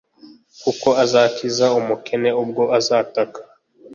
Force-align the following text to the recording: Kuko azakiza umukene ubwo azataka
Kuko 0.61 0.89
azakiza 1.03 1.65
umukene 1.79 2.29
ubwo 2.41 2.63
azataka 2.77 3.39